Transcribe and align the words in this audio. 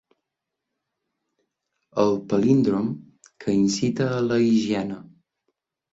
El 2.03 2.17
palíndrom 2.31 2.89
que 3.45 3.55
incita 3.61 4.09
a 4.17 4.25
la 4.31 4.43
higiene. 4.49 4.99